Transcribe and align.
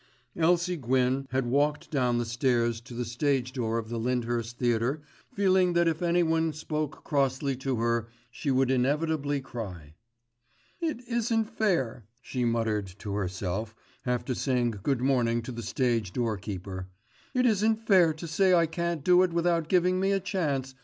Elsie 0.35 0.77
Gwyn 0.77 1.27
had 1.29 1.45
walked 1.45 1.91
down 1.91 2.17
the 2.17 2.25
stairs 2.25 2.81
to 2.81 2.95
the 2.95 3.05
stage 3.05 3.53
door 3.53 3.77
of 3.77 3.89
the 3.89 3.99
Lyndhurst 3.99 4.57
Theatre 4.57 5.03
feeling 5.31 5.73
that 5.73 5.87
if 5.87 6.01
anyone 6.01 6.53
spoke 6.53 7.03
crossly 7.03 7.55
to 7.57 7.75
her 7.75 8.07
she 8.31 8.49
would 8.49 8.71
inevitably 8.71 9.41
cry. 9.41 9.93
"It 10.79 11.07
isn't 11.07 11.45
fair," 11.51 12.07
she 12.19 12.45
muttered 12.45 12.87
to 12.97 13.13
herself 13.13 13.75
after 14.03 14.33
saying 14.33 14.79
good 14.81 15.01
morning 15.01 15.43
to 15.43 15.51
the 15.51 15.61
stage 15.61 16.11
doorkeeper, 16.13 16.87
"it 17.35 17.45
isn't 17.45 17.85
fair 17.85 18.11
to 18.11 18.27
say 18.27 18.55
I 18.55 18.65
can't 18.65 19.03
do 19.03 19.21
it 19.21 19.31
without 19.31 19.67
giving 19.69 19.99
me 19.99 20.13
a 20.13 20.19
chance. 20.19 20.73